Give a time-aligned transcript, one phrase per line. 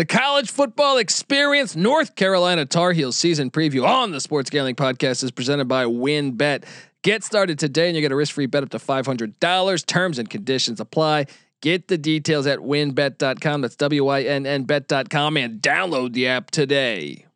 [0.00, 5.22] The college football experience, North Carolina Tar Heels season preview on the Sports Gambling Podcast
[5.22, 6.64] is presented by WynnBET.
[7.02, 9.84] Get started today and you get a risk free bet up to $500.
[9.86, 11.26] Terms and conditions apply.
[11.60, 13.60] Get the details at wynnbet.com.
[13.60, 17.26] That's W Y N N bet.com and download the app today.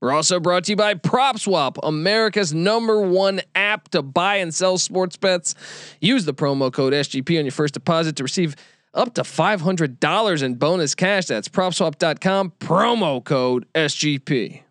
[0.00, 4.78] We're also brought to you by PropSwap, America's number one app to buy and sell
[4.78, 5.54] sports bets.
[6.00, 8.56] Use the promo code SGP on your first deposit to receive
[8.94, 11.26] up to $500 in bonus cash.
[11.26, 14.62] That's propswap.com, promo code SGP.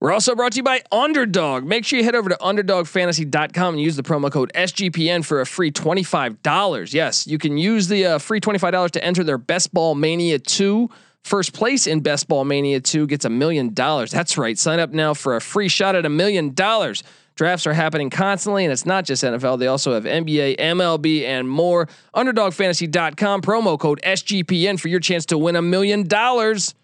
[0.00, 1.64] We're also brought to you by Underdog.
[1.64, 5.46] Make sure you head over to underdogfantasy.com and use the promo code SGPN for a
[5.46, 6.94] free $25.
[6.94, 10.88] Yes, you can use the uh, free $25 to enter their Best Ball Mania 2.
[11.24, 14.12] First place in Best Ball Mania 2 gets a million dollars.
[14.12, 14.56] That's right.
[14.56, 17.02] Sign up now for a free shot at a million dollars.
[17.38, 19.60] Drafts are happening constantly, and it's not just NFL.
[19.60, 21.88] They also have NBA, MLB, and more.
[22.16, 26.74] UnderdogFantasy.com, promo code SGPN for your chance to win a million dollars.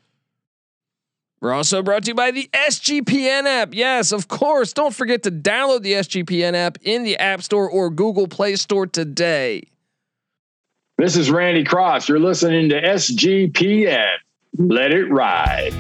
[1.41, 3.75] We're also brought to you by the SGPN app.
[3.75, 4.73] Yes, of course.
[4.73, 8.87] Don't forget to download the SGPN app in the App Store or Google Play Store
[8.87, 9.65] today.
[10.99, 12.09] This is Randy Cross.
[12.09, 14.07] You're listening to SGPN.
[14.57, 15.75] Let it ride.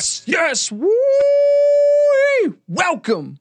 [0.00, 0.72] Yes, yes.
[0.72, 0.88] Woo!
[2.66, 3.38] Welcome.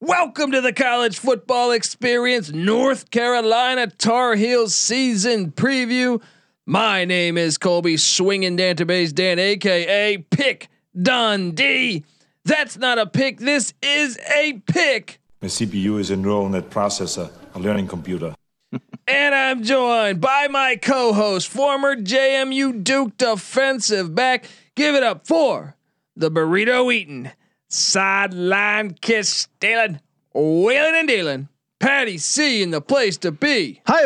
[0.00, 6.20] Welcome to the college football experience, North Carolina Tar Heels season preview.
[6.66, 10.68] My name is Colby Swinging Dantabase Dan, aka Pick
[11.00, 12.02] Dundee.
[12.44, 13.38] That's not a pick.
[13.38, 15.20] This is a pick.
[15.38, 18.34] The CPU is a neural net processor, a learning computer.
[19.08, 24.46] And I'm joined by my co-host, former JMU Duke defensive back.
[24.74, 25.76] Give it up for
[26.16, 27.30] the burrito eating,
[27.68, 30.00] sideline kiss stealing,
[30.34, 31.48] wheeling and dealing.
[31.78, 33.82] Patty C in the place to be.
[33.86, 34.04] Hi,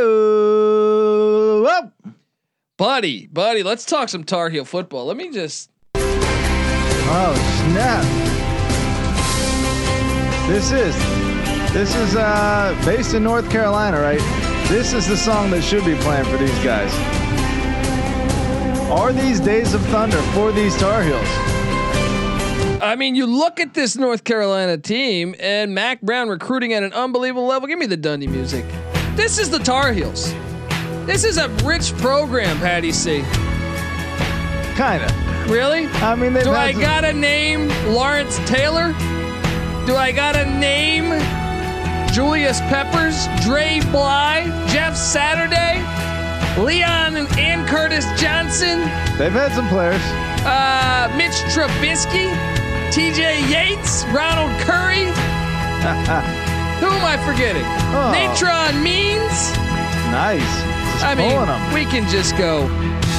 [2.79, 5.07] Buddy, buddy, let's talk some Tar Heel football.
[5.07, 5.71] Let me just
[7.09, 7.35] Oh
[7.71, 8.05] snap!
[10.49, 10.97] This is
[11.73, 14.19] this is uh based in North Carolina, right?
[14.69, 16.91] This is the song that should be playing for these guys.
[18.91, 21.27] Are these days of thunder for these Tar Heels?
[22.81, 26.93] I mean, you look at this North Carolina team and Mack Brown recruiting at an
[26.93, 27.67] unbelievable level.
[27.67, 28.65] Give me the Dundee music.
[29.17, 30.33] This is the Tar Heels.
[31.05, 33.23] This is a rich program, Patty C.
[34.77, 35.13] Kinda.
[35.49, 35.87] Really?
[35.87, 38.93] I mean, they've Do I some- gotta name Lawrence Taylor?
[39.87, 41.11] Do I gotta name
[42.13, 45.81] Julius Peppers, Dre Bly, Jeff Saturday,
[46.59, 48.81] Leon and, and Curtis Johnson,
[49.19, 50.01] They've had some players.
[50.47, 52.33] uh, Mitch Trubisky,
[52.91, 55.05] TJ Yates, Ronald Curry?
[56.81, 57.63] Who am I forgetting?
[57.93, 58.13] Oh.
[58.15, 59.53] Natrone Means?
[60.11, 60.41] Nice.
[60.41, 61.75] Just I mean, them.
[61.75, 62.65] we can just go.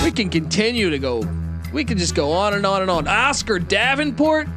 [0.03, 1.24] We can continue to go.
[1.72, 3.08] We can just go on and on and on.
[3.08, 4.47] Oscar Davenport,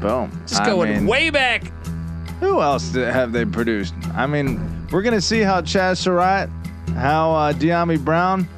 [0.00, 0.30] Boom.
[0.46, 1.64] just I going mean, way back.
[2.40, 3.94] Who else have they produced?
[4.14, 6.48] I mean, we're gonna see how Chazz Surratt,
[6.96, 8.48] how uh, Dyami Brown,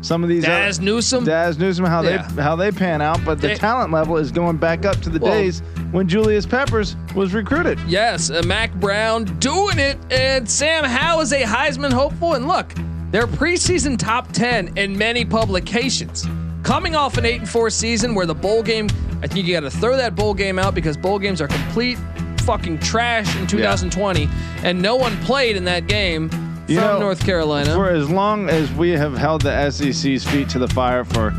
[0.00, 1.24] some of these Dazz other- Newsome.
[1.24, 2.26] Dazz Newsome, how Yeah.
[2.34, 5.10] they how they pan out, but the They- talent level is going back up to
[5.10, 5.62] the Well- days
[5.92, 7.78] when Julius Peppers was recruited.
[7.86, 12.34] Yes, uh, Mack Brown doing it, and Sam Howell is a Heisman hopeful.
[12.34, 12.72] And look,
[13.10, 16.26] they're preseason top ten in many publications.
[16.62, 18.88] Coming off an eight and four season where the bowl game,
[19.22, 21.98] I think you got to throw that bowl game out because bowl games are complete
[22.38, 24.28] fucking trash in 2020,
[24.64, 26.30] and no one played in that game
[26.72, 27.74] You from know, North Carolina.
[27.74, 31.30] For as long as we have held the SEC's feet to the fire for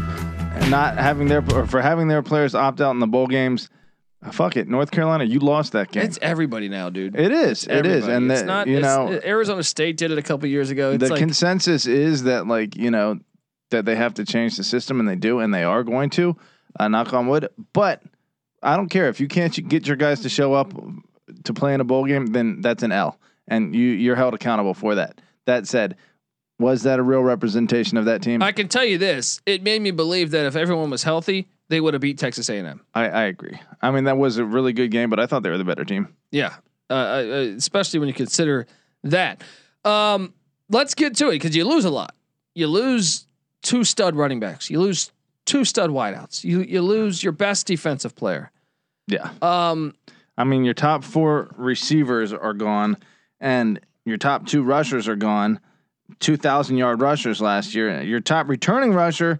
[0.69, 3.69] not having their or for having their players opt out in the bowl games,
[4.31, 6.03] fuck it, North Carolina, you lost that game.
[6.03, 7.15] it's everybody now, dude.
[7.15, 8.13] it is, it is, Everybody.
[8.13, 8.67] and it's the, not.
[8.67, 10.91] you it's- know Arizona State did it a couple years ago.
[10.91, 13.19] It's the like consensus is that like you know
[13.71, 16.37] that they have to change the system and they do and they are going to
[16.79, 18.03] uh, knock on wood but
[18.61, 20.71] i don't care if you can't get your guys to show up
[21.43, 23.17] to play in a bowl game then that's an l
[23.47, 25.95] and you you're held accountable for that that said
[26.59, 29.81] was that a real representation of that team I can tell you this: it made
[29.81, 32.81] me believe that if everyone was healthy, they would have beat Texas A&M.
[32.93, 35.49] I, I agree i mean that was a really good game but i thought they
[35.49, 36.55] were the better team Yeah,
[36.89, 37.21] uh, uh,
[37.57, 38.67] especially when you consider
[39.03, 39.41] that.
[39.83, 40.33] Um,
[40.69, 42.15] let's get to it because you lose a lot.
[42.55, 43.25] You lose
[43.63, 44.69] two stud running backs.
[44.69, 45.11] You lose
[45.45, 46.43] two stud wideouts.
[46.43, 48.51] You you lose your best defensive player.
[49.07, 49.31] Yeah.
[49.41, 49.93] Um,
[50.37, 52.97] I mean, your top four receivers are gone,
[53.41, 55.59] and your top two rushers are gone.
[56.19, 58.01] Two thousand yard rushers last year.
[58.01, 59.39] Your top returning rusher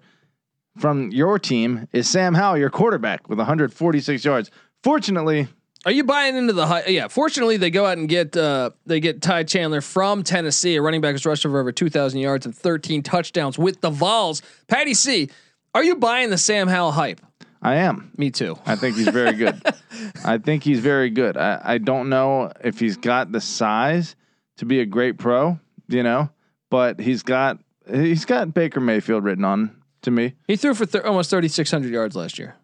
[0.78, 4.50] from your team is Sam Howell, your quarterback, with 146 yards.
[4.82, 5.48] Fortunately,
[5.86, 6.86] Are you buying into the high?
[6.88, 7.10] Yeah.
[7.10, 11.02] Fortunately, they go out and get uh, they get Ty Chandler from Tennessee, a running
[11.02, 14.42] back who's rushed for over two thousand yards and thirteen touchdowns with the Vols.
[14.68, 15.30] Patty C,
[15.76, 17.22] are you buying the Sam Howell hype?
[17.62, 18.12] I am.
[18.18, 18.58] Me too.
[18.66, 19.62] I think he's very good.
[20.26, 21.38] I think he's very good.
[21.38, 24.16] I, I don't know if he's got the size
[24.58, 26.30] to be a great pro, you know,
[26.70, 27.60] but he's got
[27.92, 30.34] he's got Baker Mayfield written on to me.
[30.48, 32.56] He threw for th- almost thirty six hundred yards last year.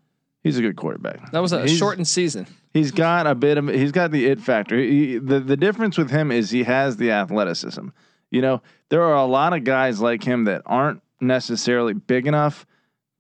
[0.44, 1.32] He's a good quarterback.
[1.32, 2.48] That was a He's- shortened season.
[2.74, 4.78] He's got a bit of he's got the it factor.
[4.78, 7.88] He, the the difference with him is he has the athleticism.
[8.32, 12.66] You know, there are a lot of guys like him that aren't necessarily big enough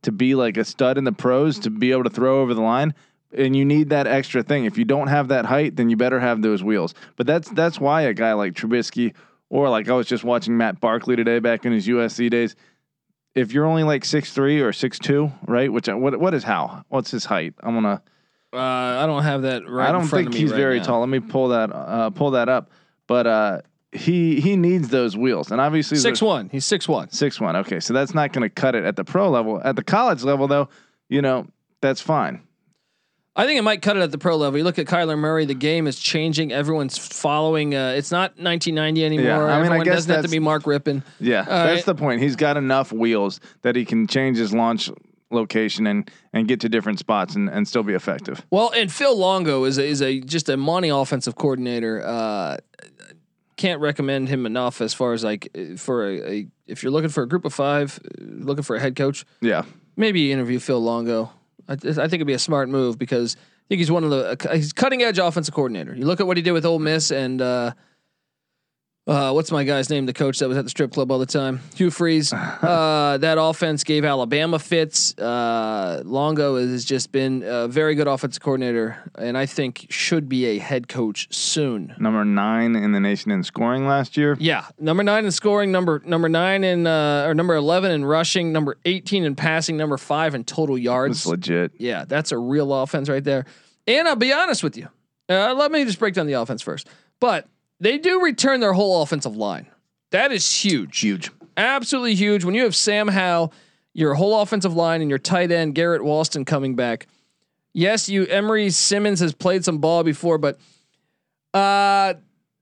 [0.03, 2.61] to be like a stud in the pros to be able to throw over the
[2.61, 2.93] line.
[3.31, 4.65] And you need that extra thing.
[4.65, 6.93] If you don't have that height, then you better have those wheels.
[7.15, 9.13] But that's that's why a guy like Trubisky
[9.49, 12.55] or like I was just watching Matt Barkley today back in his USC days.
[13.35, 15.71] If you're only like six three or six two, right?
[15.71, 16.83] Which what what is how?
[16.89, 17.53] What's his height?
[17.61, 18.01] I'm gonna
[18.51, 19.89] Uh, I don't have that right.
[19.89, 20.85] I don't front think of me he's right very now.
[20.85, 20.99] tall.
[21.01, 22.71] Let me pull that uh, pull that up.
[23.05, 23.61] But uh,
[23.91, 26.49] he he needs those wheels, and obviously Six one.
[26.49, 27.11] He's six one.
[27.11, 27.55] six one.
[27.57, 29.61] Okay, so that's not going to cut it at the pro level.
[29.63, 30.69] At the college level, though,
[31.09, 31.47] you know
[31.81, 32.41] that's fine.
[33.39, 34.57] I think it might cut it at the pro level.
[34.57, 35.45] You look at Kyler Murray.
[35.45, 36.51] The game is changing.
[36.51, 37.73] Everyone's following.
[37.73, 39.25] Uh, it's not 1990 anymore.
[39.25, 41.03] Yeah, I mean, I guess doesn't have to be Mark Rypien.
[41.21, 42.21] Yeah, All that's the point.
[42.21, 44.91] He's got enough wheels that he can change his launch
[45.31, 48.45] location and and get to different spots and, and still be effective.
[48.51, 52.05] Well, and Phil Longo is a, is a just a money offensive coordinator.
[52.05, 52.57] Uh,
[53.55, 57.09] can't recommend him enough as far as like uh, for a, a if you're looking
[57.09, 59.63] for a group of five, uh, looking for a head coach, Yeah,
[59.95, 61.31] maybe interview Phil Longo.
[61.67, 64.49] I, I think it'd be a smart move because I think he's one of the
[64.53, 65.95] he's cutting edge offensive coordinator.
[65.95, 67.73] You look at what he did with Ole Miss and uh,
[69.09, 70.05] uh, what's my guy's name?
[70.05, 72.33] The coach that was at the strip club all the time, Hugh Freeze.
[72.59, 75.17] Uh, that offense gave Alabama fits.
[75.17, 80.45] Uh, Longo has just been a very good offensive coordinator, and I think should be
[80.45, 81.95] a head coach soon.
[81.99, 84.35] number nine in the nation in scoring last year.
[84.39, 88.51] Yeah, number nine in scoring, number number nine in uh, or number eleven in rushing,
[88.51, 91.19] number eighteen in passing, number five in total yards.
[91.19, 91.71] It's legit.
[91.77, 93.45] Yeah, that's a real offense right there.
[93.87, 94.89] And I'll be honest with you.
[95.29, 96.87] Uh, let me just break down the offense first.
[97.19, 97.47] But
[97.79, 99.67] they do return their whole offensive line.
[100.11, 100.99] That is huge.
[100.99, 101.31] Huge.
[101.57, 102.43] Absolutely huge.
[102.43, 103.53] When you have Sam Howell,
[103.93, 107.07] your whole offensive line, and your tight end Garrett Walston coming back.
[107.73, 110.59] Yes, you Emery Simmons has played some ball before, but
[111.53, 112.15] uh,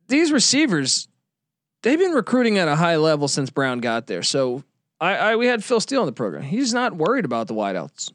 [0.07, 1.07] these receivers,
[1.81, 4.23] they've been recruiting at a high level since Brown got there.
[4.23, 4.63] So
[4.99, 6.43] I, I we had Phil Steele in the program.
[6.43, 8.11] He's not worried about the wideouts.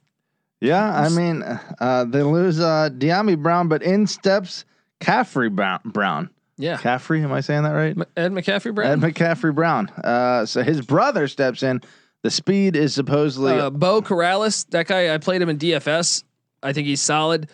[0.60, 4.64] Yeah, I mean, uh, they lose uh, Dyami Brown, but in steps
[5.00, 5.50] Khafre
[5.84, 6.30] Brown.
[6.58, 6.76] Yeah.
[6.76, 7.96] Khafre, am I saying that right?
[8.16, 8.90] Ed McCaffrey Brown.
[8.92, 9.88] Ed McCaffrey Brown.
[9.90, 11.80] Uh, so his brother steps in.
[12.22, 16.22] The speed is supposedly uh, Beau Corrales, that guy, I played him in DFS.
[16.62, 17.50] I think he's solid.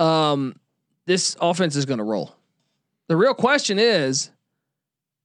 [0.00, 0.56] Um,
[1.06, 2.34] this offense is going to roll.
[3.06, 4.30] The real question is,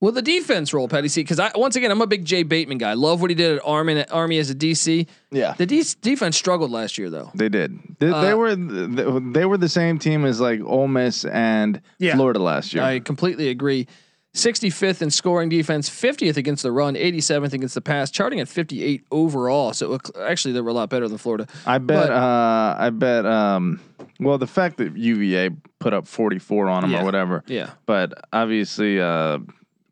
[0.04, 1.22] will the defense role, Patty C?
[1.22, 2.94] Because I once again, I'm a big Jay Bateman guy.
[2.94, 5.08] Love what he did at Army, Army as a DC.
[5.32, 5.54] yeah.
[5.58, 7.32] The D- defense struggled last year, though.
[7.34, 7.80] They did.
[8.00, 12.16] They, they Uh, were they were the same team as like Ole Miss and Yeah.
[12.16, 12.84] Florida last year.
[12.84, 13.88] I completely agree.
[14.36, 19.06] 65th in scoring defense, 50th against the run, 87th against the pass, charting at 58
[19.12, 19.74] overall.
[19.74, 21.46] So uh, actually, they were a lot better than Florida.
[21.68, 22.08] I bet.
[22.08, 23.26] But- uh, I bet.
[23.28, 23.80] Um,
[24.20, 27.02] well, the fact that UVA put up 44 on them Yeah.
[27.02, 27.72] or whatever, Yeah.
[27.86, 29.38] but obviously uh,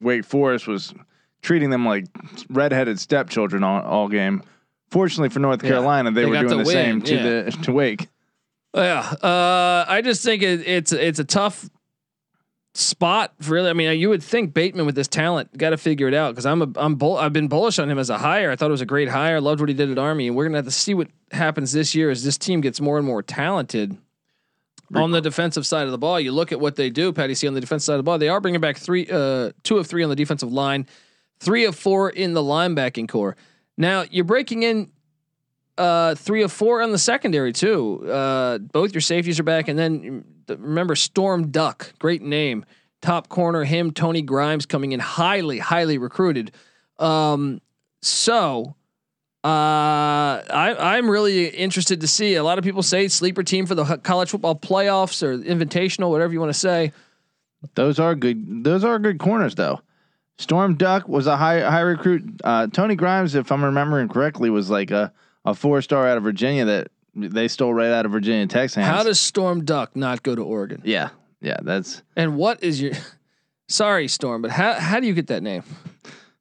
[0.02, 0.94] Wake Forest was
[1.42, 2.06] treating them like
[2.50, 4.44] redheaded stepchildren all, all game.
[4.90, 5.70] Fortunately for North Yeah.
[5.70, 7.24] Carolina, they, They were doing the same to yeah.
[7.44, 8.10] the to Wake.
[8.74, 11.70] Yeah, uh, I just think it, it's it's a tough
[12.74, 13.34] spot.
[13.42, 16.14] For really, I mean, you would think Bateman with this talent got to figure it
[16.14, 18.50] out because I'm a I'm bull, I've been bullish on him as a hire.
[18.52, 19.42] I thought it was a great hire.
[19.42, 21.94] Loved what he did at Army, and we're gonna have to see what happens this
[21.96, 23.98] year as this team gets more and more talented.
[24.96, 27.34] On the defensive side of the ball, you look at what they do, Patty.
[27.36, 29.78] See on the defensive side of the ball, they are bringing back three, uh, two
[29.78, 30.86] of three on the defensive line,
[31.40, 33.36] three of four in the linebacking core.
[33.78, 34.92] Now you're breaking in
[35.78, 38.10] uh, three of four on the secondary too.
[38.10, 42.66] Uh, both your safeties are back, and then mm, remember Storm Duck, great name,
[43.02, 43.64] top corner.
[43.64, 46.52] Him, Tony Grimes coming in highly, highly recruited.
[47.00, 47.62] Um,
[48.02, 48.76] so
[49.44, 52.36] uh, I, I'm really interested to see.
[52.36, 56.32] A lot of people say sleeper team for the college football playoffs or invitational, whatever
[56.32, 56.92] you want to say.
[57.76, 58.64] Those are good.
[58.64, 59.82] Those are good corners, though.
[60.38, 62.42] Storm Duck was a high high recruit.
[62.44, 65.12] Uh, Tony Grimes, if I'm remembering correctly, was like a,
[65.46, 68.88] a four star out of Virginia that they stole right out of Virginia Tech's hands.
[68.88, 70.82] How does Storm Duck not go to Oregon?
[70.84, 71.10] yeah,
[71.42, 72.94] yeah, that's And what is your?
[73.68, 75.64] Sorry, Storm, but how how do you get that name?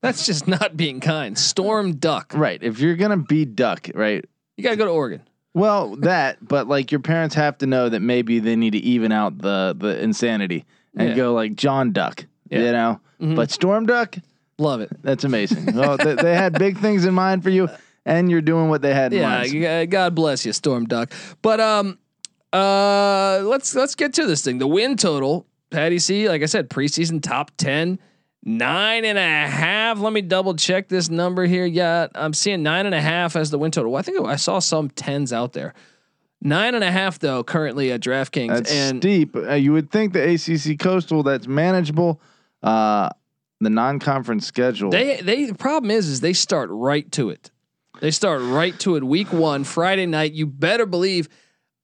[0.02, 1.36] That's just not being kind.
[1.36, 2.32] Storm Duck.
[2.34, 2.62] right.
[2.62, 4.24] If you're gonna be Duck, right?
[4.56, 5.22] You got to go to Oregon.
[5.54, 9.10] Well, that, but like your parents have to know that maybe they need to even
[9.12, 10.64] out the the insanity
[10.96, 11.14] and Yeah.
[11.16, 12.58] go like John Duck, Yeah.
[12.58, 13.00] you know.
[13.20, 13.36] Mhm.
[13.36, 14.16] But Storm Duck,
[14.58, 14.90] Love it.
[15.02, 15.74] that's amazing.
[15.74, 17.68] well, they, they had big things in mind for you,
[18.06, 19.28] and you're doing what they had in Yeah,
[19.80, 19.90] mind.
[19.90, 21.12] God bless you, Storm Duck.
[21.42, 21.98] But um,
[22.52, 24.58] uh, let's let's get to this thing.
[24.58, 26.28] The win total, Patty C.
[26.28, 27.98] Like I said, preseason top ten,
[28.42, 29.98] nine and a half.
[29.98, 31.66] Let me double check this number here.
[31.66, 33.96] Yeah, I'm seeing nine and a half as the win total.
[33.96, 35.74] I think I saw some tens out there.
[36.42, 39.36] Nine and a half though currently at DraftKings, That's and steep.
[39.36, 42.20] Uh, you would think the ACC Coastal that's manageable.
[42.62, 43.10] Uh,
[43.60, 44.90] the non-conference schedule.
[44.90, 47.50] They they the problem is is they start right to it.
[48.00, 49.04] They start right to it.
[49.04, 50.32] Week one, Friday night.
[50.32, 51.28] You better believe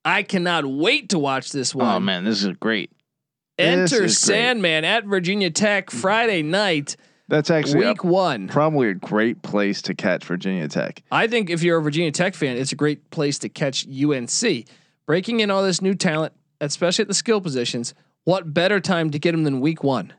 [0.05, 1.95] I cannot wait to watch this one.
[1.95, 2.91] oh man, this is great.
[3.59, 4.09] This Enter.
[4.09, 6.97] Sandman at Virginia Tech Friday night,
[7.29, 8.49] That's actually week one.
[8.49, 11.03] probably a great place to catch Virginia Tech.
[11.11, 14.67] I think if you're a Virginia Tech fan, it's a great place to catch UNC.
[15.07, 17.95] Breaking in all this new talent, especially at the skill positions.
[18.25, 20.13] What better time to get them than week one?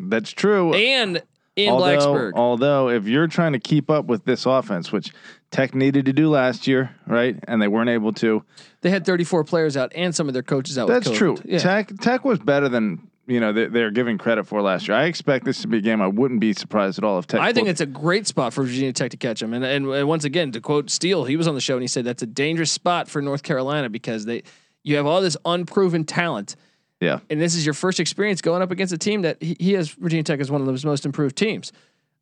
[0.00, 0.74] That's true.
[0.74, 1.22] And
[1.56, 2.32] in although, Blacksburg.
[2.34, 5.12] although if you're trying to keep up with this offense, which
[5.50, 8.42] Tech needed to do last year, right, and they weren't able to.
[8.80, 10.88] They had 34 players out and some of their coaches out.
[10.88, 11.36] That's true.
[11.44, 11.58] Yeah.
[11.58, 14.96] Tech Tech was better than you know they, they're giving credit for last year.
[14.96, 16.00] I expect this to be a game.
[16.00, 17.40] I wouldn't be surprised at all if Tech.
[17.40, 19.52] I think it's a great spot for Virginia Tech to catch them.
[19.52, 21.88] And, and and once again, to quote Steele, he was on the show and he
[21.88, 24.42] said that's a dangerous spot for North Carolina because they
[24.82, 26.56] you have all this unproven talent.
[27.02, 27.18] Yeah.
[27.28, 29.90] and this is your first experience going up against a team that he, he has
[29.90, 31.72] Virginia Tech as one of those most improved teams.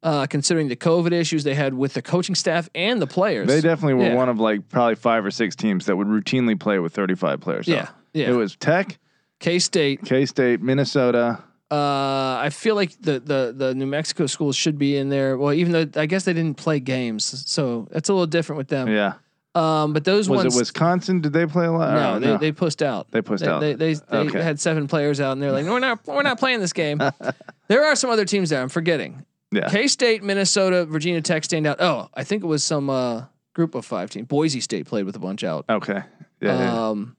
[0.03, 3.61] Uh, considering the COVID issues they had with the coaching staff and the players, They
[3.61, 4.15] definitely were Yeah.
[4.15, 7.69] one of like probably five or six teams that would routinely play with 35 players.
[7.69, 8.31] Yeah, So yeah.
[8.31, 8.99] It was Tech,
[9.41, 10.03] K State.
[10.07, 11.43] K State, Minnesota.
[11.71, 15.37] Uh, I feel like the the the New Mexico schools should be in there.
[15.37, 18.69] Well, even though I guess they didn't play games, so that's a little different with
[18.69, 18.89] them.
[18.89, 19.13] Yeah.
[19.55, 21.21] Um, but those Was ones, it Wisconsin?
[21.21, 21.93] Did they play a lot?
[21.93, 23.11] no, they they pushed out.
[23.11, 23.61] They pushed they, out.
[23.61, 24.43] They they, they Okay.
[24.43, 27.01] had seven players out, and they're like, no, we're not we're not playing this game.
[27.69, 28.63] there are some other teams there.
[28.63, 29.25] I'm forgetting.
[29.51, 29.69] yeah.
[29.69, 31.79] K State, Minnesota, Virginia Tech stand out.
[31.81, 34.25] Oh, I think it was some uh, group of five team.
[34.25, 35.65] Boise State played with a bunch out.
[35.69, 36.03] Okay.
[36.41, 36.59] Yeah.
[36.59, 36.89] yeah.
[36.89, 37.17] Um,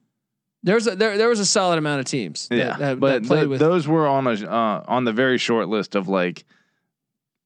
[0.62, 2.48] there's a, there there was a solid amount of teams.
[2.48, 3.60] that- Yeah, that, but that played th- with.
[3.60, 6.44] those were on a uh, on the very short list of like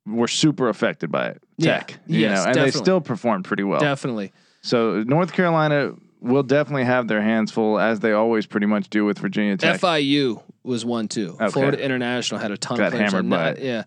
[0.07, 1.43] were super affected by it.
[1.57, 3.81] Yeah, Tech, you yes, know, and they still performed pretty well.
[3.81, 4.33] definitely.
[4.67, 9.05] So North Carolina will definitely have their hands full as they always pretty much do
[9.05, 9.81] with Virginia Tech.
[9.81, 11.37] FIU was one too.
[11.41, 11.51] Okay.
[11.51, 13.63] Florida International had a ton Got of hammered by it.
[13.63, 13.85] Yeah.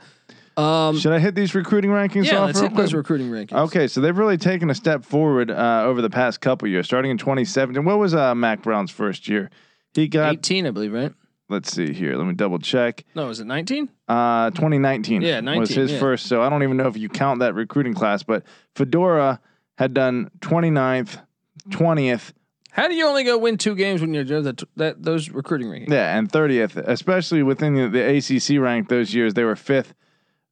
[0.58, 3.54] Um, Should I hit these recruiting rankings yeah, off let's hit those recruiting rankings.
[3.68, 6.86] Okay, so they've really taken a step forward uh, over the past couple years.
[6.86, 9.50] Starting in 2017, what was uh, Mack Brown's first year?
[9.94, 10.34] He got.
[10.34, 11.14] 18, I believe, right?
[11.48, 12.16] Let's see here.
[12.16, 13.06] Let me double check.
[13.16, 13.90] No, was it 19?
[14.08, 16.00] Uh, 2019 Yeah, 19 was his yeah.
[16.00, 16.28] first.
[16.28, 18.44] So I don't even know if you count that recruiting class, but
[18.76, 19.40] Fedora
[19.80, 21.22] had done 29th,
[21.70, 22.34] 20th,
[22.72, 25.90] How do you only go win two games when you're that, that those recruiting rankings?
[25.90, 29.94] yeah, and 30th, especially within the, the ACC rank those years, they were fifth,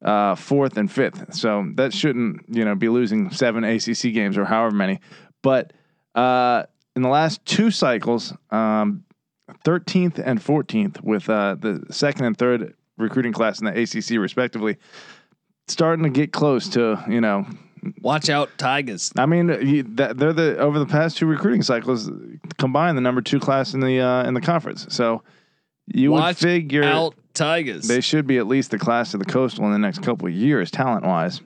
[0.02, 1.34] uh, fourth, and fifth.
[1.34, 5.02] So that shouldn't, you know, be losing seven ACC games or however many.
[5.44, 5.74] But
[6.16, 6.64] uh,
[6.96, 9.04] in the last two cycles, um,
[9.66, 14.78] 13th and 14th with uh, the second and third recruiting class in the ACC, respectively,
[15.68, 17.46] starting to get close to, you know,
[18.02, 19.12] Watch out, Tigers.
[19.18, 22.10] I mean, you, that, they're the over the past two recruiting cycles
[22.58, 24.88] combined the number two class in the uh, in the conference.
[24.90, 25.24] So
[25.88, 27.88] you would Watch figure Out, Tigers.
[27.88, 30.34] they should be at least the class of the coastal in the next couple of
[30.34, 31.42] years, talent wise.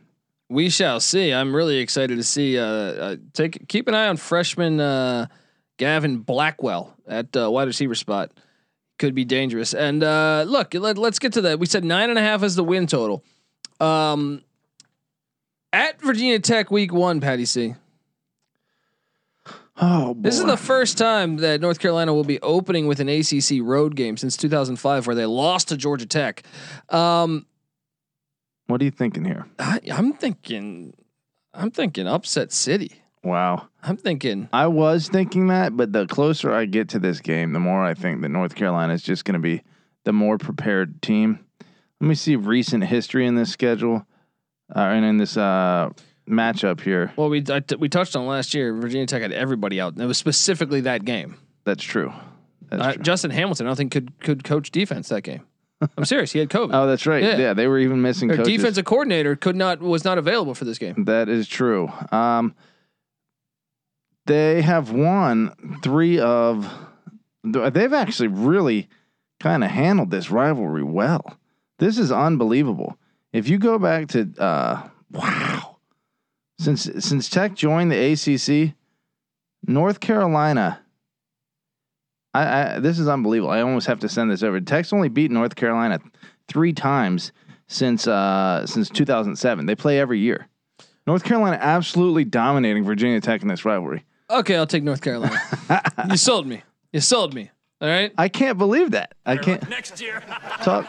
[0.50, 1.32] We shall see.
[1.34, 2.60] I'm really excited to see.
[2.60, 5.28] Uh, uh, take keep an eye on freshman uh,
[5.78, 8.32] Gavin Blackwell at uh, wide receiver spot.
[9.00, 9.74] Could be dangerous.
[9.74, 11.58] And uh, look, let, let's get to that.
[11.58, 13.24] We said nine and a half is the win total.
[13.80, 14.44] Um,
[15.74, 17.76] at Virginia Tech, week one, Patty C.
[19.78, 20.22] Oh, boy.
[20.22, 23.96] This is the first time that North Carolina will be opening with an ACC road
[23.96, 26.44] game since 2005, where they lost to Georgia Tech.
[26.90, 27.48] Um,
[28.68, 29.48] what are you thinking here?
[29.58, 30.94] I, I'm thinking,
[31.54, 33.02] I'm thinking upset city.
[33.24, 33.68] Wow.
[33.84, 34.50] I'm thinking.
[34.54, 37.94] I was thinking that, but the closer I get to this game, the more I
[37.94, 39.64] think that North Carolina is just going to be
[40.04, 41.40] the more prepared team.
[42.00, 44.06] Let me see recent history in this schedule
[44.76, 45.90] uh, and in this uh,
[46.30, 47.12] matchup here.
[47.16, 48.74] Well, we I t- we touched on last year.
[48.74, 49.94] Virginia Tech had everybody out.
[49.94, 51.36] And it was specifically that game.
[51.66, 52.14] That's true.
[52.70, 53.04] That's Uh, true.
[53.04, 55.42] Justin Hamilton, I don't think could could coach defense that game.
[55.98, 56.32] I'm serious.
[56.32, 56.70] He had COVID.
[56.74, 57.24] Oh, that's right.
[57.24, 57.38] Yeah.
[57.38, 58.56] Yeah, they were even missing Their coaches.
[58.56, 61.06] defensive coordinator could not was not available for this game.
[61.06, 61.92] That is true.
[62.12, 62.54] Um,
[64.28, 66.72] They have won three of.
[67.44, 68.88] They've actually really
[69.40, 71.38] kind of handled this rivalry well.
[71.80, 72.98] This is unbelievable.
[73.34, 75.78] If you go back to uh, wow,
[76.60, 78.76] since since Tech joined the ACC,
[79.66, 80.82] North Carolina.
[82.34, 83.52] I, I this is unbelievable.
[83.52, 84.62] I almost have to send this over.
[84.62, 86.00] Tech's only beat North Carolina
[86.48, 87.32] three times
[87.68, 89.66] since uh, since 2007.
[89.66, 90.48] They play every year.
[91.08, 94.06] North Carolina absolutely dominating Virginia Tech in this rivalry.
[94.30, 95.38] Okay, I'll take North Carolina.
[96.10, 96.64] you sold me.
[96.94, 97.52] You sold me.
[97.82, 98.14] All right.
[98.18, 99.14] I can't believe that.
[99.26, 100.22] I can't Next year.
[100.64, 100.88] talk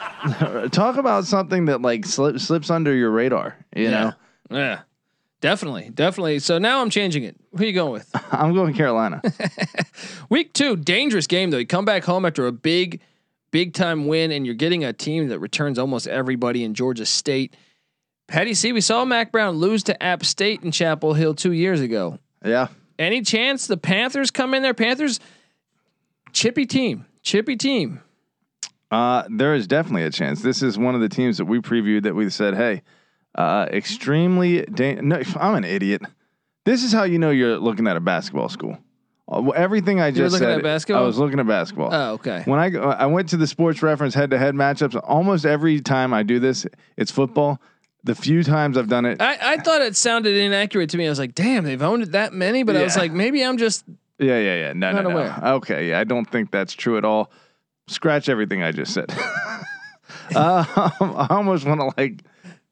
[0.70, 3.56] talk about something that like slip, slips under your radar.
[3.74, 4.12] You know,
[4.50, 4.80] Yeah.
[5.40, 5.90] Definitely.
[5.92, 6.38] Definitely.
[6.38, 7.36] So now I'm changing it.
[7.56, 8.08] Who are you going with?
[8.32, 9.20] I'm going Carolina.
[10.28, 11.58] Week two, dangerous game though.
[11.58, 13.00] You come back home after a big,
[13.50, 17.56] big time win, and you're getting a team that returns almost everybody in Georgia State.
[18.28, 21.80] Patty C, we saw Mack Brown lose to App State in Chapel Hill two years
[21.80, 22.18] ago.
[22.44, 22.68] yeah,
[22.98, 24.74] Any chance the Panthers come in there?
[24.74, 25.18] Panthers,
[26.32, 28.00] chippy team, chippy team.
[28.90, 30.42] uh, there is definitely a chance.
[30.42, 32.82] This is one of the teams that we previewed that we said, hey,
[33.34, 34.62] uh, extremely.
[34.62, 36.02] Da- no, I'm an idiot.
[36.64, 38.78] This is how you know you're looking at a basketball school.
[39.28, 41.02] Uh, Everything I just looking said, at basketball?
[41.02, 41.90] I was looking at basketball.
[41.92, 42.42] Oh, okay.
[42.44, 45.00] When I go, I went to the sports reference head to head matchups.
[45.04, 47.60] Almost every time I do this, it's football.
[48.04, 51.06] The few times I've done it, I, I thought it sounded inaccurate to me.
[51.06, 53.58] I was like, damn, they've owned it that many, but I was like, maybe I'm
[53.58, 53.84] just
[54.22, 54.72] yeah, yeah, yeah.
[54.72, 55.16] No, Not no, no.
[55.16, 55.40] aware.
[55.56, 57.30] Okay, yeah, I don't think that's true at all.
[57.88, 59.10] Scratch everything I just said.
[60.34, 60.64] uh,
[61.00, 62.22] I almost want to like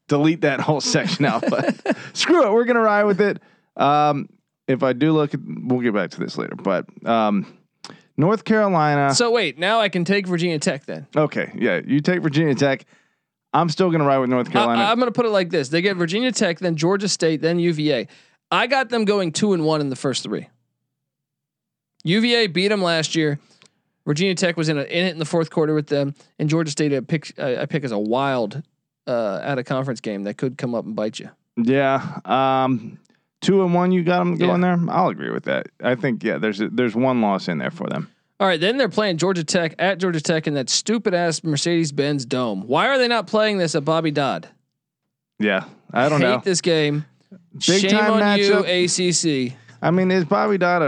[0.07, 2.51] delete that whole section out, but screw it.
[2.51, 3.41] We're gonna ride with it.
[3.75, 4.29] Um,
[4.67, 6.55] if I do look, at, we'll get back to this later.
[6.55, 7.45] But um,
[8.17, 9.13] North Carolina.
[9.13, 11.07] so wait, now I can take Virginia Tech then.
[11.15, 12.85] okay, yeah, you take Virginia Tech.
[13.53, 14.81] I'm still gonna ride with North Carolina.
[14.81, 17.41] I, am going to put it like this: they get Virginia Tech, then Georgia State,
[17.41, 18.07] then UVA.
[18.49, 20.47] I got them going two and one in the first three.
[22.03, 23.39] UVA beat them last year.
[24.05, 26.71] Virginia Tech was in, a, in it in the fourth quarter with them, and Georgia
[26.71, 28.63] State I pick I I pick as a wild
[29.07, 31.29] uh, out of conference game that could come up and bite you.
[31.57, 32.19] Yeah.
[32.25, 32.97] Um,
[33.41, 34.47] two and one, you got them Yeah.
[34.47, 34.79] going there.
[34.89, 35.67] I'll agree with that.
[35.83, 38.09] I think yeah, there's a, there's one loss in there for them.
[38.39, 41.91] All right, then they're playing Georgia Tech at Georgia Tech in that stupid ass Mercedes
[41.91, 42.63] Benz Dome.
[42.65, 44.47] Why are they not playing this at Bobby Dodd?
[45.37, 46.41] Yeah, I don't Hate know.
[46.43, 47.05] this game.
[47.53, 48.67] Big Shame on matchup.
[48.67, 49.53] you, ACC.
[49.81, 50.85] I mean, is Bobby Dodd a,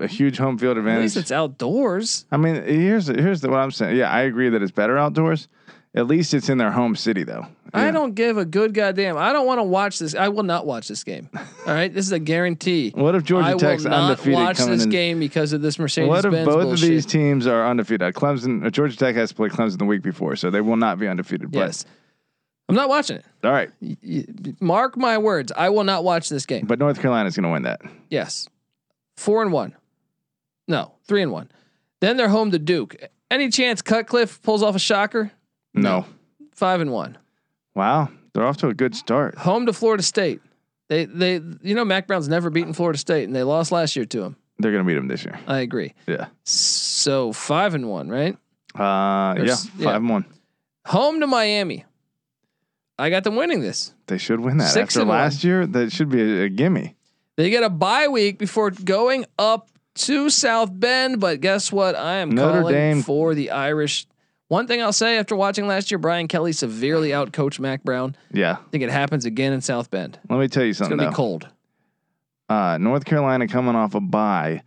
[0.00, 0.98] a, a huge home field advantage?
[0.98, 2.26] At least it's outdoors.
[2.30, 3.96] I mean, here's here's the, what I'm saying.
[3.96, 5.48] Yeah, I agree that it's better outdoors.
[5.94, 7.46] At least it's in their home city, though.
[7.72, 9.16] I don't give a good goddamn.
[9.16, 10.14] I don't want to watch this.
[10.14, 11.30] I will not watch this game.
[11.34, 12.90] All right, this is a guarantee.
[12.94, 14.90] What if Georgia I will not undefeated watch this in?
[14.90, 16.84] game because of this Mercedes What if Benz both bullshit.
[16.84, 18.12] of these teams are undefeated?
[18.14, 20.98] Clemson, uh, Georgia Tech has to play Clemson the week before, so they will not
[20.98, 21.50] be undefeated.
[21.50, 21.86] But, yes,
[22.68, 23.24] I'm not watching it.
[23.46, 23.70] All right.
[24.60, 25.52] Mark my words.
[25.56, 26.66] I will not watch this game.
[26.66, 27.80] But North Carolina is going to win that.
[28.10, 28.48] Yes,
[29.16, 29.74] four and one.
[30.68, 31.50] No, three and one.
[32.00, 32.96] Then they're home to Duke.
[33.30, 35.30] Any chance Cutcliffe pulls off a shocker?
[35.74, 36.06] No.
[36.52, 37.18] Five and one.
[37.74, 39.36] Wow, they're off to a good start.
[39.38, 40.40] Home to Florida State.
[40.88, 44.06] They they you know Mack Brown's never beaten Florida State and they lost last year
[44.06, 44.36] to him.
[44.58, 45.38] They're going to beat them this year.
[45.46, 45.94] I agree.
[46.06, 46.28] Yeah.
[46.44, 48.36] So five and one, right?
[48.74, 49.96] Uh, yeah, five yeah.
[49.96, 50.24] and one.
[50.86, 51.84] Home to Miami.
[52.98, 53.92] I got them winning this.
[54.06, 54.68] They should win that.
[54.68, 55.18] Six After and one.
[55.18, 56.96] last year, that should be a, a gimme.
[57.36, 61.94] They get a bye week before going up to South Bend, but guess what?
[61.94, 63.02] I am Notre calling Dame.
[63.02, 64.06] for the Irish.
[64.48, 68.16] One thing I'll say after watching last year, Brian Kelly severely outcoached Mack Brown.
[68.32, 68.52] Yeah.
[68.52, 70.18] I think it happens again in South Bend.
[70.30, 70.94] Let me tell you something.
[70.94, 71.48] It's gonna be cold.
[72.48, 74.62] Uh, North Carolina coming off a bye,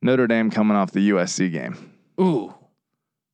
[0.00, 1.76] Notre Dame coming off the USC game.
[2.20, 2.54] Ooh.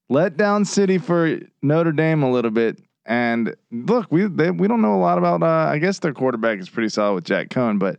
[0.09, 2.79] Let down city for Notre Dame a little bit.
[3.07, 5.43] And look, we they, we don't know a lot about.
[5.43, 7.99] Uh, I guess their quarterback is pretty solid with Jack Coan, but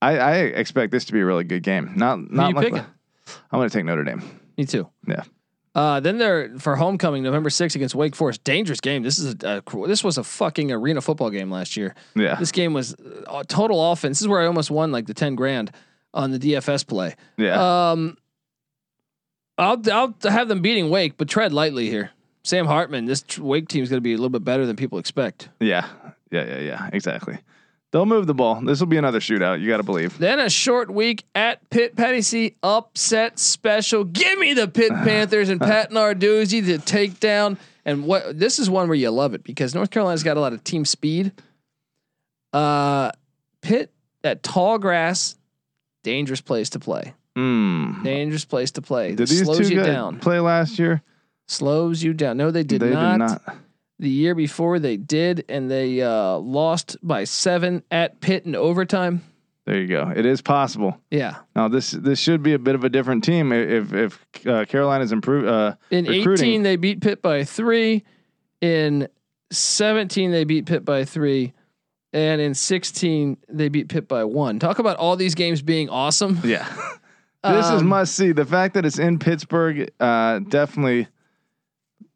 [0.00, 1.92] I, I expect this to be a really good game.
[1.96, 2.78] Not not picking?
[2.78, 4.22] I'm going to take Notre Dame.
[4.56, 4.88] Me too.
[5.06, 5.22] Yeah.
[5.72, 8.42] Uh, then they're for homecoming November 6th against Wake Forest.
[8.42, 9.02] Dangerous game.
[9.04, 11.94] This is a, a this was a fucking arena football game last year.
[12.16, 12.94] Yeah, This game was
[13.26, 14.18] uh, total offense.
[14.18, 15.70] This is where I almost won like the 10 grand
[16.12, 17.14] on the DFS play.
[17.36, 17.90] yeah.
[17.92, 18.16] Um,
[19.58, 22.10] I'll I'll have them beating Wake, but tread lightly here.
[22.42, 24.98] Sam Hartman, this Wake team is going to be a little bit better than people
[24.98, 25.48] expect.
[25.60, 25.86] Yeah,
[26.30, 26.90] yeah, yeah, yeah.
[26.92, 27.38] Exactly.
[27.92, 28.60] They'll move the ball.
[28.60, 29.60] This will be another shootout.
[29.60, 30.16] You got to believe.
[30.18, 31.94] Then a short week at Pitt.
[32.24, 34.04] C upset special.
[34.04, 37.58] Give me the Pitt Panthers and Pat Narduzzi to take down.
[37.84, 40.52] And what this is one where you love it because North Carolina's got a lot
[40.52, 41.32] of team speed.
[42.52, 43.10] Uh,
[43.60, 45.36] Pitt at tall grass,
[46.04, 47.14] dangerous place to play.
[47.36, 48.04] Mm.
[48.04, 49.14] Dangerous place to play.
[49.14, 50.20] Did these Slows two you down.
[50.20, 51.02] play last year?
[51.50, 52.36] Slows you down.
[52.36, 53.12] No, they did they not.
[53.12, 53.56] did not.
[53.98, 59.22] The year before they did, and they uh, lost by seven at Pitt in overtime.
[59.66, 60.12] There you go.
[60.14, 60.96] It is possible.
[61.10, 61.36] Yeah.
[61.56, 65.12] Now this this should be a bit of a different team if if uh, Carolina's
[65.12, 65.46] improved.
[65.48, 66.46] Uh, In recruiting.
[66.50, 68.04] 18, they beat Pitt by three.
[68.60, 69.08] In
[69.50, 71.52] 17, they beat Pitt by three.
[72.12, 74.58] And in 16, they beat Pitt by one.
[74.58, 76.40] Talk about all these games being awesome.
[76.44, 76.64] yeah,
[77.44, 78.32] this is Um, must see.
[78.32, 81.06] The fact that it's in Pittsburgh, uh, definitely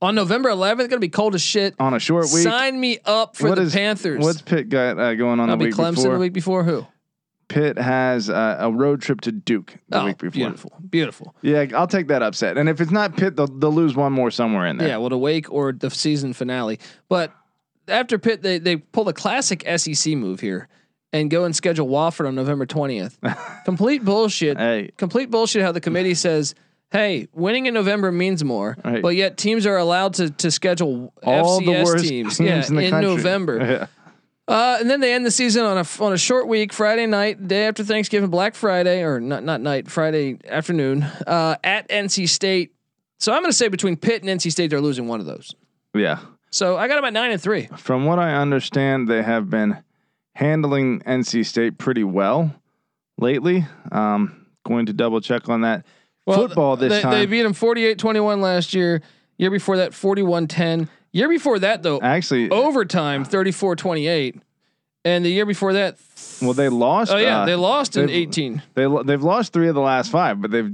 [0.02, 1.74] On November 11th, it's going to be cold as shit.
[1.78, 2.42] on a short week.
[2.42, 4.22] Sign me up for What the is- Panthers.
[4.22, 6.12] What's Pitt got uh, going on I'll the be week Clemson before?
[6.14, 6.86] the week before who?
[7.48, 10.30] Pitt has uh, a road trip to Duke the oh, week before.
[10.30, 11.34] beautiful, beautiful.
[11.42, 12.56] Yeah, I'll take that upset.
[12.56, 14.88] And if it's not Pitt, they'll, they'll lose one more somewhere in there.
[14.88, 16.78] Yeah, well, the Wake or the season finale.
[17.08, 17.32] But
[17.86, 20.68] after Pitt, they they pull the classic SEC move here
[21.12, 23.18] and go and schedule Wofford on November 20th.
[23.64, 24.58] Complete bullshit.
[24.58, 25.62] Hey, Complete bullshit.
[25.62, 26.54] How the committee says.
[26.94, 29.02] Hey, winning in November means more, Right.
[29.02, 32.78] but yet teams are allowed to to schedule all FCS the worst teams, teams yeah,
[32.80, 33.00] in country.
[33.14, 33.58] November.
[33.70, 33.86] Yeah.
[34.46, 37.48] Uh, and then they end the season on a on a short week, Friday night,
[37.48, 42.74] day after Thanksgiving, Black Friday, or not not night, Friday afternoon, uh, at NC State.
[43.18, 45.54] So I'm going to say between Pitt and NC State, they're losing one of those.
[45.94, 46.18] yeah.
[46.50, 47.68] So I got about nine and three.
[47.76, 49.82] From what I understand, they have been
[50.34, 52.54] handling NC State pretty well
[53.18, 53.66] lately.
[53.90, 55.84] Um, going to double check on that.
[56.26, 57.12] Football this they, time.
[57.12, 59.02] They beat them 48-21 last year.
[59.36, 60.88] Year before that, 41-10.
[61.12, 64.40] Year before that, though, Actually, overtime, 34-28.
[65.04, 65.98] And the year before that,
[66.40, 67.12] well, they lost.
[67.12, 68.62] oh yeah, uh, they lost in 18.
[68.74, 70.70] They they've lost three of the last five, but they've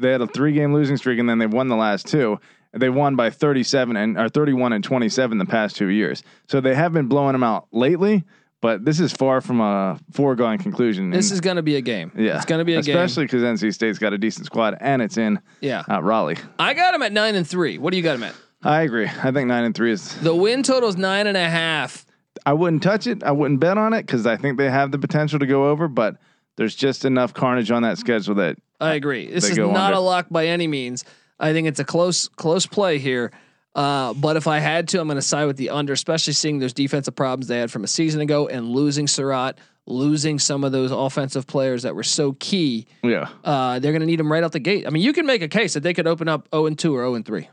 [0.00, 2.40] they had a three game losing streak and then they've won the last two.
[2.72, 6.22] They won by 37 and or 31 and 27 the past two years.
[6.48, 8.24] So they have been blowing them out lately,
[8.60, 11.10] but this is far from a foregone conclusion.
[11.10, 12.12] This is going to be a game.
[12.16, 12.96] yeah, It's going to be a game.
[12.96, 15.84] especially because NC State's got a decent squad and it's in Yeah.
[15.90, 16.36] uh, Raleigh.
[16.58, 17.78] I got them at nine and three.
[17.78, 18.34] What do you got them at?
[18.62, 19.06] I agree.
[19.06, 20.14] I think nine and three is.
[20.20, 22.04] The win total is nine and a half.
[22.44, 23.22] I wouldn't touch it.
[23.22, 25.86] I wouldn't bet on it because I think they have the potential to go over,
[25.88, 26.16] but
[26.56, 29.26] there's just enough carnage on that schedule that I agree.
[29.30, 29.96] This is not under.
[29.98, 31.04] a lock by any means.
[31.40, 33.30] I think it's a close close play here.
[33.74, 36.58] Uh, but if I had to, I'm going to side with the under, especially seeing
[36.58, 40.72] those defensive problems they had from a season ago and losing Surratt, losing some of
[40.72, 42.86] those offensive players that were so key.
[43.02, 43.28] yeah.
[43.44, 44.86] Uh, they're going to need them right out the gate.
[44.86, 46.96] I mean, you can make a case that they could open up 0 and 2
[46.96, 47.48] or 0 and 3.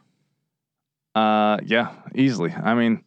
[1.13, 2.51] Uh, yeah, easily.
[2.51, 3.03] I mean,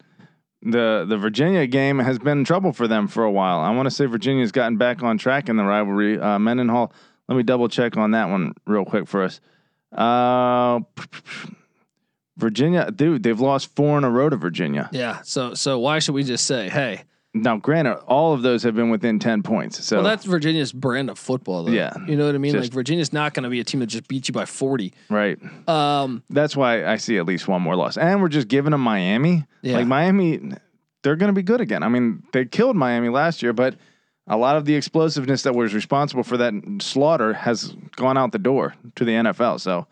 [0.61, 3.59] the the Virginia game has been in trouble for them for a while.
[3.59, 6.19] I want to say Virginia's gotten back on track in the rivalry.
[6.19, 6.91] Uh, Mendenhall.
[7.27, 9.39] Let me double check on that one real quick for us.
[9.91, 10.79] Uh,
[12.39, 14.89] Virginia, dude, they've lost four in a row to Virginia.
[14.91, 15.21] Yeah.
[15.23, 18.89] So so why should we just say, hey, Now, granted, all of those have been
[18.89, 19.83] within ten points.
[19.85, 21.71] So well, that's Virginia's brand of football, though.
[21.71, 21.93] Yeah.
[22.07, 22.53] You know what I mean?
[22.53, 24.93] Just- like Virginia's not going to be a team that just beats you by 40.
[25.09, 25.37] right.
[25.67, 27.97] Um, That's why I see at least one more loss.
[27.97, 29.45] And we're just giving them Miami.
[29.61, 29.77] Yeah.
[29.77, 30.39] Like Miami,
[31.03, 31.83] they're going to be good again.
[31.83, 33.75] I mean, they killed Miami last year, but
[34.27, 38.37] a lot of the explosiveness that was responsible for that slaughter has gone out the
[38.39, 39.59] door to the NFL.
[39.59, 39.87] So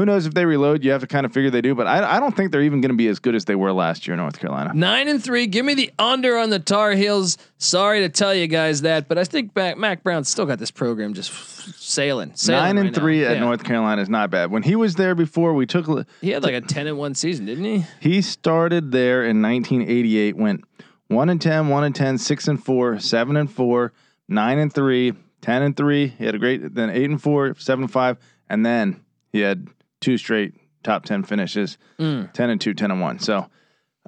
[0.00, 0.82] who knows if they reload?
[0.82, 2.80] You have to kind of figure they do, but I, I don't think they're even
[2.80, 4.72] going to be as good as they were last year in North Carolina.
[4.72, 5.46] Nine and three.
[5.46, 7.36] Give me the under on the Tar Heels.
[7.58, 10.70] Sorry to tell you guys that, but I think back, Mack Brown's still got this
[10.70, 11.30] program just
[11.78, 12.32] sailing.
[12.34, 12.98] sailing Nine and right now.
[13.02, 13.40] three at Yeah.
[13.40, 14.50] North Carolina is not bad.
[14.50, 15.86] When he was there before, we took
[16.22, 17.84] He had like a ten and one season, didn't he?
[18.00, 20.64] He started there in 1988, went
[21.08, 23.92] 1 and 10, 1 and 10, 6 and 4, 7 and 4,
[24.28, 26.06] 9 and 3, 10 and 3.
[26.06, 28.16] He had a great then 8 and 4, 7 and 5,
[28.48, 29.00] and then
[29.32, 29.68] he had
[30.00, 32.32] two straight top 10 finishes, Mm.
[32.32, 33.18] 10 and 2, 10 and 1.
[33.18, 33.46] So,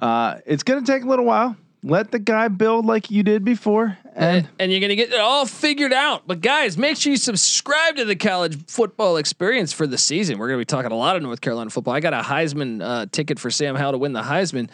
[0.01, 1.55] uh, it's going to take a little while.
[1.85, 5.11] Let the guy build like you did before and And, and you're going to get
[5.11, 6.23] it all figured out.
[6.25, 10.37] But guys, make sure you subscribe to the college football experience for the season.
[10.39, 11.93] We're going to be talking a lot of North Carolina football.
[11.93, 14.69] I got a Heisman uh, ticket for Sam Howell to win the Heisman.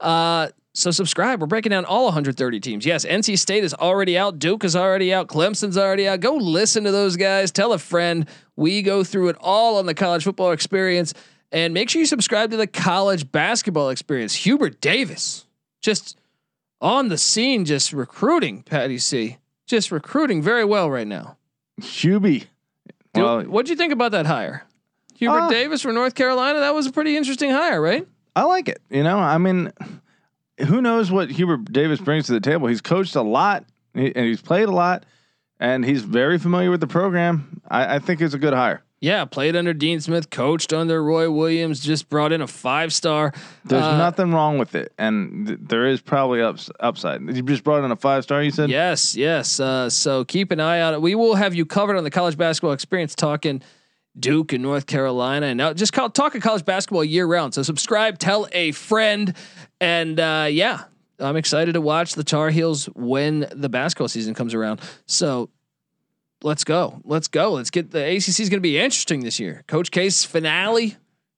[0.00, 1.40] Uh, so subscribe.
[1.40, 2.86] We're breaking down all 130 teams.
[2.86, 4.38] Yes, NC State is already out.
[4.38, 5.28] Duke is already out.
[5.28, 6.20] Clemson's already out.
[6.20, 7.50] Go listen to those guys.
[7.50, 8.26] Tell a friend.
[8.56, 11.12] We go through it all on the college football experience.
[11.50, 14.34] And make sure you subscribe to the college basketball experience.
[14.34, 15.44] Hubert Davis,
[15.82, 16.18] just
[16.80, 19.36] on the scene, just recruiting, Patty C.
[19.66, 21.36] Just recruiting very well right now.
[21.80, 22.46] Hubie.
[23.14, 24.64] Well, what'd you think about that hire?
[25.16, 26.60] Hubert Uh, Davis from North Carolina.
[26.60, 28.06] That was a pretty interesting hire, right?
[28.34, 28.80] I like it.
[28.90, 29.70] You know, I mean,
[30.66, 32.68] who knows what Hubert Davis brings to the table?
[32.68, 35.04] He's coached a lot and he's played a lot,
[35.60, 37.60] and he's very familiar with the program.
[37.68, 38.82] I, I think it's a good hire.
[39.00, 43.32] Yeah, played under Dean Smith, coached under Roy Williams, just brought in a five star.
[43.64, 47.20] There's Uh, nothing wrong with it, and th- there is probably ups, upside.
[47.22, 48.42] You just brought in a five star.
[48.42, 49.58] You said, Yes, yes.
[49.58, 51.02] Uh, so keep an eye out.
[51.02, 53.60] We will have you covered on the college basketball experience, talking
[54.18, 57.54] Duke and North Carolina, and now just call, of college basketball year round.
[57.54, 59.34] So subscribe, tell a friend,
[59.80, 60.84] and uh, yeah,
[61.18, 64.80] I'm excited to watch the Tar Heels when the basketball season comes around.
[65.06, 65.48] So
[66.42, 67.00] let's go.
[67.04, 67.52] Let's go.
[67.52, 69.64] Let's get the ACC is going to be interesting this year.
[69.66, 70.96] Coach K's finale.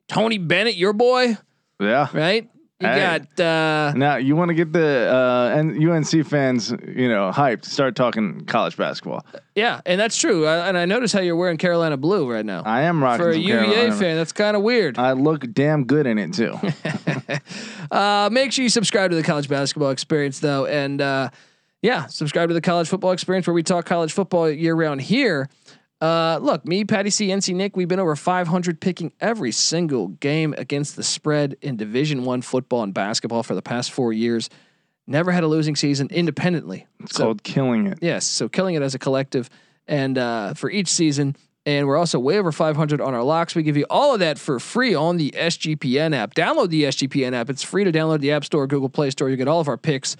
[0.09, 1.37] Tony Bennett, your boy,
[1.81, 2.09] Yeah.
[2.13, 2.49] right?
[2.81, 7.31] You got uh, Now you want to get the uh, and UNC fans, you know,
[7.33, 7.65] hyped.
[7.65, 9.25] Start talking college basketball.
[9.55, 10.45] yeah, and that's true.
[10.47, 12.63] I, and I notice how you're wearing Carolina blue right now.
[12.65, 13.95] I am rocking For a UVA Carolina.
[13.95, 14.99] fan, that's kind of weird.
[14.99, 16.59] I look damn good in it too.
[17.91, 21.29] Uh, make sure you subscribe to the college basketball experience though, and uh,
[21.83, 25.49] yeah, subscribe to the college football experience where we talk college football year round here.
[26.01, 30.55] Uh, look, me, Patty C, NC Nick, we've been over 500 picking every single game
[30.59, 34.51] against the spread in Division One football and basketball for the past four years.
[35.07, 36.87] Never had a losing season independently.
[37.01, 37.99] It's called killing it.
[38.01, 39.49] Yes, so killing it as a collective,
[39.87, 43.55] and uh, for each season, and we're also way over 500 on our locks.
[43.55, 46.35] We give you all of that for free on the SGPN app.
[46.35, 47.49] Download the SGPN app.
[47.49, 49.31] It's free to download the App Store, Google Play Store.
[49.31, 50.17] You get all of our picks.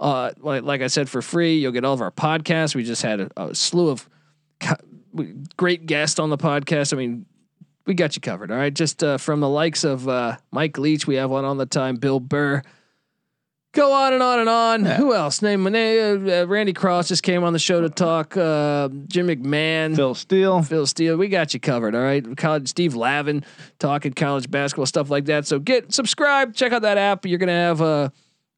[0.00, 1.58] Uh, like, like I said, for free.
[1.58, 2.74] You'll get all of our podcasts.
[2.74, 4.08] We just had a, a slew of
[4.58, 4.74] co-
[5.56, 6.92] great guest on the podcast.
[6.92, 7.26] I mean,
[7.86, 8.50] we got you covered.
[8.50, 11.58] All right, just uh, from the likes of uh, Mike Leach, we have one on
[11.58, 11.96] the time.
[11.96, 12.62] Bill Burr.
[13.72, 14.84] Go on and on and on.
[14.84, 15.42] Who else?
[15.42, 18.36] Name name uh, Randy Cross just came on the show to talk.
[18.36, 20.60] Uh, Jim McMahon, Phil, Steele.
[20.62, 21.16] Phil Steele.
[21.16, 21.94] We got you covered.
[21.94, 22.36] All right.
[22.36, 23.44] College Steve Lavin
[23.78, 25.46] talking college basketball stuff like that.
[25.46, 26.52] So get subscribe.
[26.52, 27.24] Check out that app.
[27.24, 28.10] You're gonna have uh,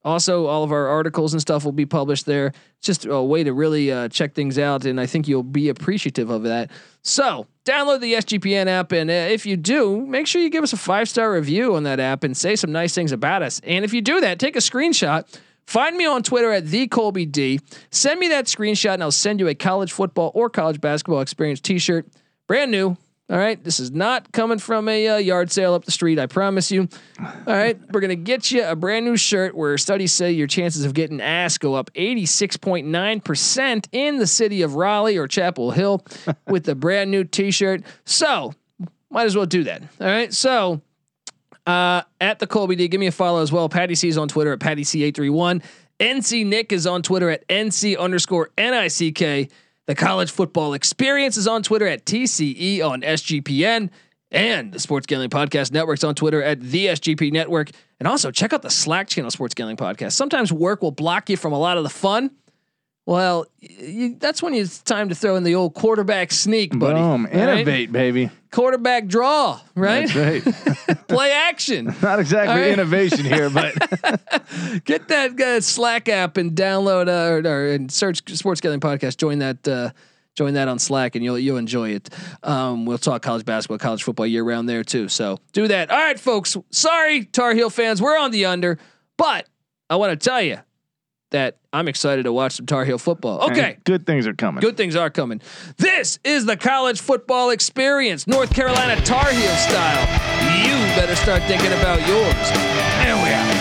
[0.05, 2.49] also all of our articles and stuff will be published there.
[2.79, 5.69] It's just a way to really uh, check things out, and I think you'll be
[5.69, 6.71] appreciative of that.
[7.03, 10.73] So download the SGPN app, and uh, if you do, make sure you give us
[10.73, 13.61] a five star review on that app and say some nice things about us.
[13.65, 15.25] And if you do that, take a screenshot.
[15.67, 17.61] Find me on Twitter at the Colby D.
[17.91, 21.61] Send me that screenshot, and I'll send you a college football or college basketball experience
[21.61, 22.09] T-shirt,
[22.47, 22.97] brand new.
[23.31, 26.19] All right, this is not coming from a uh, yard sale up the street.
[26.19, 26.89] I promise you.
[27.19, 30.85] All right, we're gonna get you a brand new shirt where studies say your chances
[30.85, 36.05] of getting ass go up 86.9 percent in the city of Raleigh or Chapel Hill
[36.47, 37.83] with the brand new T-shirt.
[38.05, 38.53] So
[39.09, 39.83] might as well do that.
[40.01, 40.83] All right, so
[41.67, 42.89] uh, at the Colby D.
[42.89, 43.69] Give me a follow as well.
[43.69, 45.63] Patty C is on Twitter at Patty C831.
[46.01, 49.51] NC Nick is on Twitter at NC underscore NICK.
[49.87, 53.91] The college football experience is on Twitter at TCE on SGPN.
[54.31, 57.71] And the Sports Gambling Podcast Network's on Twitter at the SGP Network.
[58.01, 60.13] And also check out the Slack channel Sports Gambling Podcast.
[60.13, 62.31] Sometimes work will block you from a lot of the fun.
[63.05, 66.95] Well, you, that's when it's time to throw in the old quarterback sneak, buddy.
[66.95, 67.25] Boom.
[67.25, 67.35] Right?
[67.35, 68.31] Innovate, baby.
[68.53, 70.07] Quarterback draw, right?
[70.09, 71.09] That's right.
[71.09, 71.87] Play action.
[72.03, 72.71] Not exactly right.
[72.71, 73.73] innovation here, but
[74.85, 79.17] Get that uh, Slack app and download uh, or, or and search Sports Gambling Podcast.
[79.17, 79.67] Join that.
[79.67, 79.91] Uh,
[80.35, 82.11] join that on Slack, and you'll you'll enjoy it.
[82.43, 85.09] Um, we'll talk college basketball, college football year round there too.
[85.09, 85.91] So do that.
[85.91, 86.55] All right, folks.
[86.71, 88.79] Sorry, Tar Heel fans, we're on the under,
[89.17, 89.49] but
[89.89, 90.59] I want to tell you
[91.33, 93.43] that I'm excited to watch some Tar Heel football.
[93.51, 93.79] Okay.
[93.85, 94.61] good things are coming.
[94.61, 95.41] Good things are coming.
[95.77, 100.03] This is the college football experience, North Carolina Tar Heel style.
[100.65, 102.35] You better start thinking about yours.
[103.05, 103.52] And we out.